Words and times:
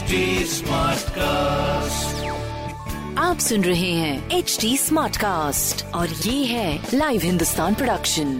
Smart 0.00 1.08
cast 1.10 2.28
आप 3.18 3.38
सुन 3.38 3.64
रहे 3.64 3.90
हैं 3.92 4.38
एच 4.38 4.56
डी 4.60 4.76
स्मार्ट 4.76 5.16
कास्ट 5.16 5.84
और 5.94 6.08
ये 6.08 6.44
है 6.46 6.88
लाइव 6.94 7.20
हिंदुस्तान 7.24 7.74
प्रोडक्शन 7.74 8.32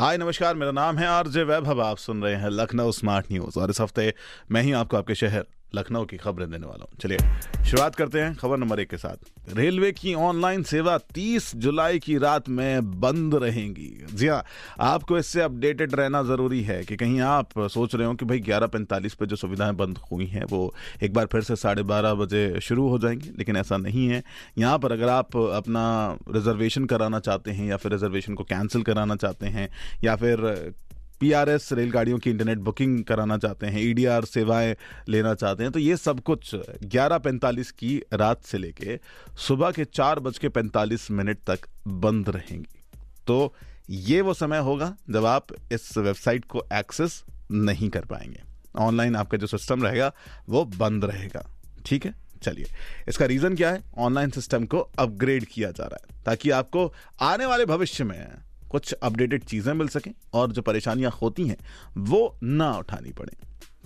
हाय 0.00 0.18
नमस्कार 0.18 0.54
मेरा 0.54 0.72
नाम 0.72 0.98
है 0.98 1.06
आरजे 1.08 1.42
वैभव 1.44 1.82
आप 1.82 1.98
सुन 1.98 2.22
रहे 2.22 2.34
हैं 2.34 2.50
लखनऊ 2.50 2.92
स्मार्ट 2.92 3.26
न्यूज़ 3.32 3.58
और 3.60 3.70
इस 3.70 3.80
हफ़्ते 3.80 4.12
मैं 4.50 4.62
ही 4.62 4.72
आपको 4.72 4.96
आपके 4.96 5.14
शहर 5.14 5.44
लखनऊ 5.74 6.04
की 6.04 6.16
खबरें 6.16 6.50
देने 6.50 6.66
वाला 6.66 6.84
हूँ। 6.84 6.98
चलिए, 7.00 7.18
शुरुआत 7.64 7.94
करते 7.94 8.20
हैं 8.20 8.34
खबर 8.34 8.58
नंबर 8.58 8.80
एक 8.80 8.90
के 8.90 8.96
साथ। 8.96 9.56
रेलवे 9.56 9.92
की 9.92 10.14
ऑनलाइन 10.14 10.62
सेवा 10.62 10.96
30 11.14 11.54
जुलाई 11.56 11.98
की 11.98 12.16
रात 12.18 12.48
में 12.48 13.00
बंद 13.00 13.34
रहेंगी। 13.34 14.06
जी 14.14 14.26
हाँ 14.26 14.44
आपको 14.80 15.18
इससे 15.18 15.40
अपडेटेड 15.40 15.94
रहना 15.94 16.22
ज़रूरी 16.22 16.62
है 16.62 16.82
कि 16.84 16.96
कहीं 16.96 17.20
आप 17.20 17.58
सोच 17.58 17.94
रहे 17.94 18.06
हो 18.06 18.14
कि 18.14 18.24
भाई 18.24 18.40
ग्यारह 18.40 18.66
पैंतालीस 18.66 19.14
पर 19.14 19.26
जो 19.26 19.36
सुविधाएँ 19.36 19.74
बंद 19.74 19.98
हुई 20.12 20.26
हैं, 20.26 20.44
वो 20.44 20.74
एक 21.02 21.14
बार 21.14 21.26
फिर 21.26 21.42
से 21.42 21.56
साढ़े 21.56 21.82
बारह 21.82 22.14
बजे 22.14 22.60
शुरू 22.60 22.88
हो 22.88 22.98
जाएँगी, 22.98 23.30
लेकिन 23.38 23.56
ऐसा 23.56 23.76
नहीं 23.76 24.06
है। 24.08 24.22
यहाँ 24.58 24.78
पर 24.78 24.92
अगर 24.92 25.08
आप 25.08 25.36
अपना 25.36 26.18
रिजर्वेशन 26.30 26.84
कराना 26.84 27.20
चाहते 27.20 27.50
हैं 27.50 27.68
या 27.68 27.76
फिर 27.76 27.92
रिजर्वेशन 27.92 28.34
को 28.34 28.44
कैंसिल 28.44 28.82
कराना 28.82 29.16
चाहते 29.16 29.46
हैं 29.46 29.68
या 30.04 30.16
फिर 30.16 30.72
पीआरएस 31.20 31.72
रेलगाड़ियों 31.72 32.18
की 32.18 32.30
इंटरनेट 32.30 32.58
बुकिंग 32.58 33.04
कराना 33.04 33.38
चाहते 33.38 33.66
हैं, 33.66 33.80
ईडीआर 33.80 34.24
सेवाएँ 34.24 34.76
लेना 35.08 35.34
चाहते 35.34 35.62
हैं 35.62 35.72
तो 35.72 35.78
ये 35.78 35.96
सब 35.96 36.20
कुछ 36.20 36.54
ग्यारह 36.84 37.18
पैंतालीस 37.18 37.70
की 37.70 38.02
रात 38.12 38.44
से 38.44 38.58
लेके 38.58 38.98
सुबह 39.38 39.70
के 39.70 39.84
चार 39.84 40.20
बज 40.20 40.38
के 40.38 40.48
पैंतालीस 40.48 41.10
मिनट 41.10 41.38
तक 41.46 41.68
बंद 41.88 42.28
रहेंगी। 42.28 42.80
तो 43.26 43.54
ये 43.90 44.20
वो 44.20 44.34
समय 44.34 44.58
होगा 44.58 44.96
जब 45.10 45.24
आप 45.24 45.46
इस 45.72 45.96
वेबसाइट 45.98 46.44
को 46.44 46.64
एक्सेस 46.72 47.22
नहीं 47.50 47.88
कर 47.88 48.04
पाएँगे। 48.04 48.42
ऑनलाइन 48.78 49.16
आपका 49.16 49.38
जो 49.38 49.46
सिस्टम 49.46 49.82
रहेगा, 49.82 50.12
वो 50.48 50.64
बंद 50.64 51.04
रहेगा। 51.04 51.44
ठीक 51.86 52.04
है? 52.06 52.14
चलिए, 52.42 52.66
इसका 53.08 53.24
रीजन 53.24 53.56
क्या 53.56 53.70
है? 53.70 53.82
ऑनलाइन 53.98 54.30
सिस्टम 54.30 54.64
को 54.64 54.78
अपग्रेड 54.78 55.44
किया 55.44 55.70
जा 55.70 55.84
रहा 55.84 55.98
है 56.10 56.22
ताकि 56.24 56.50
आपको 56.50 56.92
आने 57.20 57.46
वाले 57.46 57.64
भविष्य 57.66 58.04
में 58.04 58.28
कुछ 58.70 58.92
अपडेटेड 58.92 59.44
चीज़ें 59.44 59.72
मिल 59.74 59.88
सकें 59.88 60.12
और 60.34 60.52
जो 60.52 60.62
परेशानियाँ 60.62 61.12
होती 61.12 61.46
हैं, 61.48 61.56
वो 61.98 62.36
ना 62.42 62.72
उठानी 62.78 63.12
पड़े। 63.12 63.36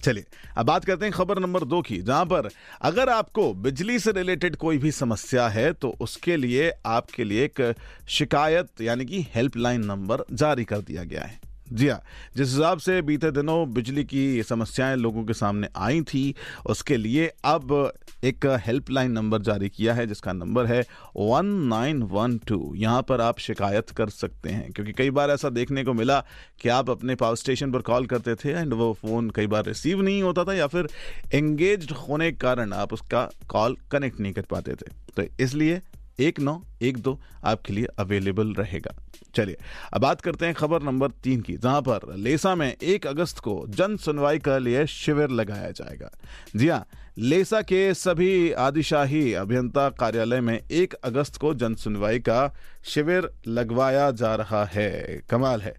चलिए, 0.02 0.24
अब 0.56 0.66
बात 0.66 0.84
करते 0.84 1.04
हैं 1.04 1.12
खबर 1.12 1.38
नंबर 1.38 1.64
दो 1.64 1.80
की, 1.82 1.98
जहाँ 1.98 2.24
पर 2.26 2.48
अगर 2.82 3.08
आपको 3.08 3.52
बिजली 3.54 3.98
से 3.98 4.12
रिलेटेड 4.12 4.56
कोई 4.56 4.78
भी 4.78 4.90
समस्या 4.92 5.48
है 5.48 5.72
तो 5.72 5.94
उसके 6.00 6.36
लिए 6.36 6.70
आपके 6.86 7.24
लिए 7.24 7.44
एक 7.44 7.74
शिकायत, 8.08 8.80
यानी 8.80 9.04
कि 9.04 9.26
हेल्पलाइन 9.34 9.84
नंबर 9.84 10.24
जारी 10.32 10.64
कर 10.64 10.80
दिया 10.80 11.04
गया 11.04 11.22
है। 11.22 11.40
जी 11.66 11.88
हाँ 11.88 12.00
जिस 12.36 12.48
हिसाब 12.48 12.78
से 12.78 13.00
बीते 13.02 13.30
दिनों 13.30 13.72
बिजली 13.74 14.04
की 14.04 14.42
समस्याएँ 14.42 14.96
लोगों 14.96 15.24
के 15.24 15.34
सामने 15.34 15.68
आई 15.76 16.00
थी, 16.02 16.34
उसके 16.66 16.96
लिए 16.96 17.26
अब 17.44 17.92
एक 18.24 18.46
हेल्पलाइन 18.66 19.10
नंबर 19.12 19.42
जारी 19.42 19.68
किया 19.68 19.94
है, 19.94 20.06
जिसका 20.06 20.32
नंबर 20.32 20.66
है 20.66 20.80
वन 21.16 21.46
नाइन 21.68 22.02
वन 22.02 22.36
टू 22.38 22.72
यहाँ 22.76 23.02
पर 23.02 23.20
आप 23.20 23.38
शिकायत 23.38 23.90
कर 23.90 24.08
सकते 24.08 24.50
हैं, 24.50 24.70
क्योंकि 24.72 24.92
कई 24.92 25.10
बार 25.10 25.30
ऐसा 25.30 25.48
देखने 25.50 25.84
को 25.84 25.92
मिला 25.92 26.20
कि 26.60 26.68
आप 26.68 26.90
अपने 26.90 27.14
पावर 27.14 27.36
स्टेशन 27.36 27.72
पर 27.72 27.82
कॉल 27.82 28.06
करते 28.06 28.34
थे 28.34 28.50
एंड 28.50 28.74
वो 28.74 28.92
फ़ोन 29.02 29.30
कई 29.30 29.46
बार 29.46 29.64
रिसीव 29.66 30.02
नहीं 30.02 30.22
होता 30.22 30.44
था 30.44 30.54
या 30.54 30.66
फिर 30.66 30.88
एंगेज 31.34 31.90
होने 31.98 32.30
के 32.32 32.38
कारण 32.38 32.72
आप 32.72 32.92
उसका 32.92 33.28
कॉल 33.48 33.76
कनेक्ट 33.92 34.20
नहीं 34.20 34.32
कर 34.32 34.42
पाते 34.50 34.74
थे। 34.74 34.92
तो 35.16 35.22
इसलिए 35.40 35.80
एक 36.20 36.40
नौ 36.40 36.60
एक 36.82 36.98
दो 36.98 37.18
आपके 37.44 37.72
लिए 37.72 37.86
अवेलेबल 37.98 38.52
रहेगा। 38.54 38.94
चलिए, 39.34 39.56
अब 39.92 40.00
बात 40.00 40.20
करते 40.20 40.46
हैं 40.46 40.54
खबर 40.54 40.82
नंबर 40.82 41.10
तीन 41.10 41.40
की, 41.40 41.56
जहाँ 41.56 41.80
पर 41.82 42.16
लेसा 42.16 42.54
में 42.54 42.76
एक 42.82 43.06
अगस्त 43.06 43.38
को 43.38 43.64
जन 43.68 43.96
सुनवाई 43.96 44.38
के 44.38 44.58
लिए 44.58 44.86
शिविर 44.86 45.30
लगाया 45.30 45.70
जाएगा। 45.70 46.10
जी 46.56 46.68
हाँ 46.68 46.86
लेसा 47.18 47.62
के 47.62 47.94
सभी 47.94 48.52
आदिशाही 48.52 49.32
अभियंता 49.34 49.88
कार्यालय 49.88 50.40
में 50.40 50.60
एक 50.70 50.94
अगस्त 50.94 51.36
को 51.36 51.54
जन 51.54 51.74
सुनवाई 51.74 52.18
का 52.18 52.54
शिविर 52.84 53.28
लगवाया 53.46 54.10
जा 54.10 54.34
रहा 54.34 54.64
है। 54.64 55.20
कमाल 55.30 55.60
है। 55.60 55.74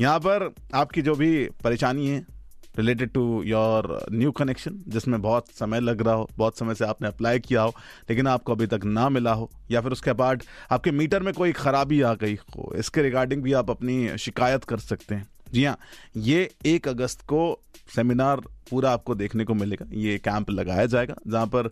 यहाँ 0.00 0.18
पर 0.18 0.54
आपकी 0.74 1.02
जो 1.02 1.14
भी 1.14 1.48
परेशानी 1.64 2.08
है 2.08 2.41
related 2.78 3.10
to 3.12 3.42
your 3.42 4.06
new 4.12 4.30
connection 4.32 4.78
जिसमें 4.88 5.20
बहुत 5.22 5.48
समय 5.50 5.80
लग 5.80 6.02
रहा 6.02 6.14
हो, 6.14 6.28
बहुत 6.36 6.58
समय 6.58 6.74
से 6.74 6.84
आपने 6.84 7.08
अप्लाई 7.08 7.38
किया 7.38 7.62
हो, 7.62 7.74
लेकिन 8.10 8.26
आपको 8.26 8.52
अभी 8.52 8.66
तक 8.66 8.84
ना 8.84 9.08
मिला 9.08 9.32
हो, 9.32 9.50
या 9.70 9.80
फिर 9.80 9.92
उसके 9.92 10.12
बाद 10.12 10.42
आपके 10.70 10.90
मीटर 10.90 11.22
में 11.22 11.32
कोई 11.34 11.52
खराबी 11.52 12.00
आ 12.00 12.14
गई 12.14 12.34
हो, 12.34 12.72
इसके 12.76 13.02
रिगार्डिंग 13.02 13.42
भी 13.42 13.52
आप 13.52 13.70
अपनी 13.70 14.18
शिकायत 14.18 14.64
कर 14.64 14.78
सकते 14.78 15.14
हैं। 15.14 15.26
जी 15.52 15.64
हाँ 15.64 15.76
ये 16.16 16.50
एक 16.66 16.88
अगस्त 16.88 17.22
को 17.22 17.58
सेमिनार 17.96 18.40
पूरा 18.70 18.90
आपको 18.90 19.14
देखने 19.14 19.44
को 19.44 19.54
मिलेगा, 19.54 19.86
ये 19.92 20.18
कैंप 20.18 20.50
लगाया 20.50 20.86
जाएगा, 20.86 21.14
जहाँ 21.26 21.46
पर 21.46 21.70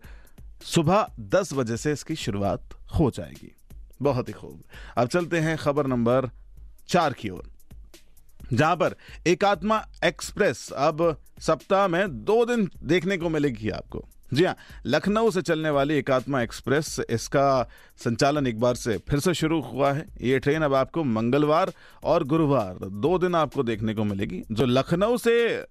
सुबह 0.64 1.06
दस 1.20 1.52
बजे 1.52 1.76
से 1.76 1.92
इसकी 1.92 2.14
शुरुआत 2.16 2.74
हो 2.98 3.10
जाएगी। 3.10 3.52
बहुत 4.02 4.28
ही 4.28 4.32
खूब। 4.32 4.62
अब 4.96 5.08
चलते 5.08 5.38
हैं 5.38 5.56
खबर 5.58 5.86
नंबर 5.86 6.30
चार 6.88 7.12
की 7.12 7.28
ओर। 7.28 7.49
जहाँ 8.52 8.76
पर 8.76 8.94
एकात्मा 9.26 9.84
एक्सप्रेस 10.04 10.70
अब 10.72 11.16
सप्ताह 11.40 11.86
में 11.88 12.24
दो 12.24 12.44
दिन 12.46 12.68
देखने 12.84 13.16
को 13.16 13.28
मिलेगी 13.28 13.68
आपको। 13.70 14.04
जी 14.34 14.44
हाँ 14.44 14.54
लखनऊ 14.86 15.30
से 15.30 15.42
चलने 15.42 15.70
वाली 15.70 15.94
एकात्मा 15.94 16.40
एक्सप्रेस, 16.42 17.00
इसका 17.10 17.68
संचालन 17.98 18.46
एक 18.46 18.60
बार 18.60 18.74
से 18.74 18.96
फिर 19.08 19.20
से 19.20 19.34
शुरू 19.34 19.60
हुआ 19.62 19.92
है। 19.92 20.06
ये 20.20 20.38
ट्रेन 20.38 20.62
अब 20.62 20.74
आपको 20.74 21.04
मंगलवार 21.04 21.72
और 22.04 22.24
गुरुवार 22.24 22.78
दो 22.84 23.18
दिन 23.18 23.34
आपको 23.34 23.62
देखने 23.62 23.94
को 23.94 24.04
मिलेगी, 24.04 24.42
जो 24.52 24.66
लखनऊ 24.66 25.16
से 25.16 25.64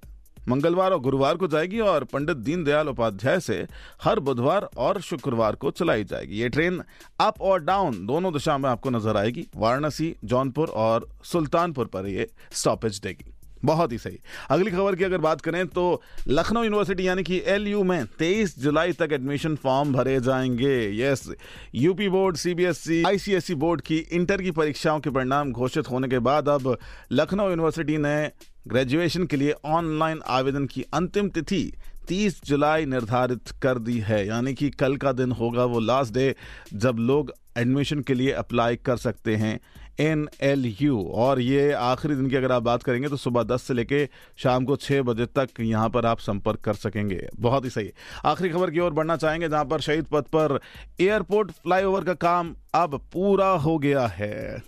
मंगलवार 0.48 0.92
और 0.92 1.00
गुरुवार 1.00 1.38
को 1.38 1.48
जाएगी 1.48 1.80
और 1.80 2.04
पंडित 2.04 2.38
दीनदयाल 2.38 2.90
उपाध्याय 2.90 3.40
से 3.40 3.66
हर 4.04 4.20
बुधवार 4.20 4.70
और 4.78 5.02
शुक्रवार 5.02 5.56
को 5.56 5.72
चलाई 5.72 6.04
जाएगी। 6.04 6.40
ये 6.40 6.50
ट्रेन 6.50 6.82
अप 7.20 7.42
और 7.42 7.64
डाउन 7.64 8.06
दोनों 8.06 8.34
दिशा 8.34 8.58
में 8.58 8.70
आपको 8.70 8.90
नज़र 8.90 9.18
आएगी। 9.18 9.48
वाराणसी, 9.56 10.16
जौनपुर 10.26 10.68
और 10.68 11.10
सुल्तानपुर 11.24 11.86
पर 11.86 12.08
ये 12.08 12.30
स्टॉपेज 12.52 13.00
देगी। 13.00 13.34
बहुत 13.66 13.92
ही 13.92 13.98
सही। 13.98 14.20
अगली 14.50 14.72
खबर 14.72 14.96
की 14.96 15.04
अगर 15.04 15.18
बात 15.18 15.42
करें 15.42 15.66
तो 15.68 16.02
लखनऊ 16.28 16.64
यूनिवर्सिटी 16.64 17.08
यानी 17.08 17.24
कि 17.24 17.42
एल 17.46 17.68
यू 17.68 17.84
में 17.84 18.04
23 18.20 18.58
जुलाई 18.60 18.92
तक 18.92 19.10
एडमिशन 19.12 19.56
फॉर्म 19.56 19.94
भरे 19.94 20.20
जाएँगे। 20.20 21.02
Yes, 21.02 21.30
UP 21.76 22.10
board, 22.10 22.38
CBSE, 22.38 23.04
ICSE 23.08 23.56
board 23.56 23.82
की 23.82 23.98
इंटर 23.98 24.42
की 24.42 24.52
परीक्षाओं 24.52 25.00
के 25.00 25.10
परिणाम 25.10 25.52
घोषित 25.52 25.90
होने 25.92 26.08
के 26.08 26.20
बाद 26.20 26.50
अब 26.50 26.78
लखनऊ 27.12 27.50
यूनिवर्सिटी 27.50 27.98
ने 27.98 28.32
ग्रेजुएशन 28.68 29.26
के 29.26 29.38
लिए 29.38 29.54
ऑनलाइन 29.66 30.22
आवेदन 30.28 30.66
की 30.66 30.86
अंतिम 30.94 31.30
तिथि 31.30 31.74
30 32.08 32.42
जुलाई 32.46 32.86
निर्धारित 32.86 33.50
कर 33.62 33.78
दी 33.78 34.00
है। 34.00 34.28
यानी 34.28 34.54
कि 34.54 34.70
कल 34.70 34.96
का 34.98 35.12
दिन 35.12 35.32
होगा 35.32 35.66
वो 35.66 35.80
लास्ट 35.80 36.14
डे 36.14 36.36
जब 36.74 36.98
लोग 37.00 37.34
एडमिशन 37.58 38.02
के 38.02 38.14
लिए 38.14 38.32
अप्लाई 38.32 38.76
कर 38.76 38.98
सकते 38.98 39.36
हैं। 39.36 39.60
एन 40.00 40.28
एल 40.42 40.66
यू 40.82 41.02
और 41.16 41.40
ये 41.42 41.72
आखिरी 41.74 42.16
दिन 42.16 42.30
की 42.30 42.36
अगर 42.36 42.52
आप 42.52 42.64
बात 42.64 42.84
करेंगे 42.84 43.08
तो 43.10 43.18
सुबह 43.18 43.44
दस 43.44 43.62
से 43.62 43.74
लेके 43.74 44.08
शाम 44.38 44.66
को 44.66 44.76
छः 44.76 45.02
बजे 45.02 45.26
तक 45.26 45.60
यहाँ 45.60 45.90
पर 45.90 46.06
आप 46.06 46.20
संपर्क 46.20 46.60
कर 46.60 46.74
सकेंगे। 46.76 47.28
बहुत 47.40 47.66
ही 47.66 47.70
सही। 47.70 47.92
आखिरी 48.26 48.50
खबर 48.50 48.72
की 48.72 48.80
ओर 48.80 48.94
बढ़ना 48.94 49.18
चाहेंगे, 49.18 49.50
जहाँ 49.50 49.66
पर 49.66 49.82
शहीद 49.82 50.06
पथ 50.06 50.28
पर 50.28 50.60
एयरपोर्ट 51.02 51.52
फ्लाईओवर 51.54 52.04
का 52.04 52.14
काम 52.14 52.56
अब 52.76 53.00
पूरा 53.14 53.50
हो 53.58 53.78
गया 53.78 54.06
है। 54.08 54.62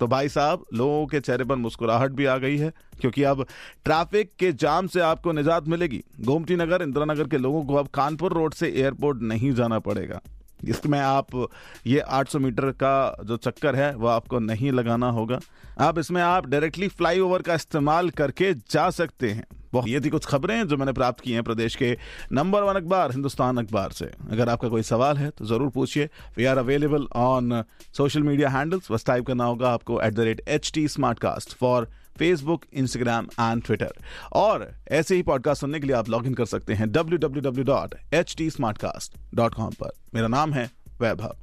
तो 0.00 0.06
भाई 0.06 0.28
साहब, 0.28 0.64
लोगों 0.74 1.06
के 1.06 1.20
चेहरे 1.20 1.44
पर 1.44 1.56
मुस्कुराहट 1.56 2.10
भी 2.10 2.24
आ 2.24 2.36
गई 2.36 2.56
है, 2.56 2.72
क्योंकि 3.00 3.22
अब 3.22 3.44
ट्रैफ़िक 3.84 4.32
के 4.38 4.52
जाम 4.52 4.86
से 4.86 5.00
आपको 5.00 5.32
निजात 5.32 5.68
मिलेगी। 5.68 6.02
गोमती 6.20 6.56
नगर, 6.56 6.82
इंदिरा 6.82 7.04
नगर 7.04 7.28
के 7.28 7.38
लोगों 7.38 7.64
को 7.64 7.74
अब 7.74 7.88
कानपुर 7.88 8.32
रोड 8.32 8.54
से 8.54 8.68
एयरपोर्ट 8.68 9.22
नहीं 9.22 9.52
जाना 9.52 9.78
पड़ेगा। 9.78 10.20
इसमें 10.68 10.98
आप 11.00 11.48
ये 11.86 12.02
800 12.12 12.40
मीटर 12.40 12.70
का 12.82 12.94
जो 13.24 13.36
चक्कर 13.38 13.76
है 13.76 13.94
वो 13.96 14.06
आपको 14.08 14.38
नहीं 14.40 14.72
लगाना 14.72 15.10
होगा। 15.10 15.38
आप 15.80 15.98
इसमें 15.98 16.22
आप 16.22 16.46
डायरेक्टली 16.46 16.88
फ्लाईओवर 16.90 17.42
का 17.42 17.54
इस्तेमाल 17.54 18.10
करके 18.12 18.54
जा 18.54 18.88
सकते 18.92 19.30
हैं। 19.30 19.44
ये 19.86 20.00
थी 20.00 20.10
कुछ 20.10 20.26
खबरें 20.26 20.66
जो 20.68 20.76
मैंने 20.76 20.92
प्राप्त 20.92 21.20
की 21.20 21.32
हैं 21.32 21.42
प्रदेश 21.42 21.76
के 21.76 21.96
नंबर 22.32 22.62
वन 22.62 22.74
अखबार, 22.74 23.10
हिंदुस्तान 23.12 23.56
अखबार 23.58 23.92
से। 23.92 24.04
अगर 24.32 24.48
आपका 24.48 24.68
कोई 24.68 24.82
सवाल 24.82 25.16
है 25.16 25.30
तो 25.30 25.44
ज़रूर 25.44 25.70
पूछिए। 25.70 26.08
We 26.36 26.44
are 26.44 26.58
available 26.58 27.06
on 27.16 27.62
social 27.96 28.22
media 28.22 28.48
handles 28.50 28.90
बस 28.92 29.04
टाइप 29.06 29.26
करना 29.26 29.44
होगा 29.44 29.70
आपको 29.70 30.00
at 30.00 30.14
the 30.14 30.20
rate 30.20 30.42
H 30.48 30.70
T 30.74 30.86
smart 30.88 31.18
cast 31.18 31.56
for 31.58 31.88
Facebook 32.18 32.64
Instagram 32.72 33.24
and 33.24 33.62
Twitter 33.64 33.92
और 34.32 34.74
ऐसे 34.88 35.16
ही 35.16 35.22
पॉडकास्ट 35.22 35.60
सुनने 35.60 35.80
के 35.80 35.86
लिए 35.86 35.96
आप 35.96 36.08
लॉग 36.08 36.26
इन 36.26 36.34
कर 36.34 36.44
सकते 36.44 36.74
हैं 36.74 36.92
W 36.92 37.18
W 37.18 37.42
W 37.42 37.64
dot 37.64 37.94
H 38.14 38.34
T 38.38 38.50
smart 38.50 38.78
cast 38.78 39.16
dot 39.34 39.54
com 39.54 39.70
पर। 39.70 39.90
मेरा 40.14 40.28
नाम 40.28 40.52
है 40.52 40.70
वैभव। 41.00 41.36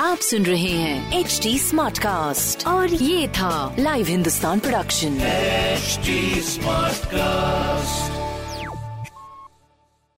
आप 0.00 0.18
सुन 0.18 0.46
रहे 0.46 0.70
हैं 0.70 1.20
एच 1.20 1.40
टी 1.42 1.58
स्मार्ट 1.58 1.98
कास्ट 1.98 2.66
और 2.66 2.94
ये 2.94 3.28
था 3.28 3.76
live 3.78 4.06
Hindustan 4.06 4.58
production 4.58 5.18
smart 6.40 7.06
cast 7.06 8.19